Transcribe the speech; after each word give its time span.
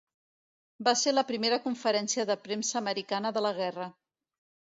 Va 0.87 0.93
ser 1.01 1.13
la 1.13 1.23
primera 1.31 1.59
conferència 1.65 2.25
de 2.31 2.37
premsa 2.47 2.79
americana 2.81 3.33
de 3.37 3.45
la 3.49 3.53
guerra. 3.61 3.87